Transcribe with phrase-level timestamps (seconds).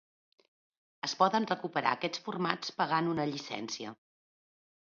[1.07, 3.95] Es poden recuperar aquests formats pagant una llicència.